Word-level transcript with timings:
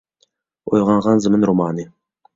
«ئويغانغان 0.71 1.23
زېمىن» 1.27 1.47
رومانى 1.51 1.87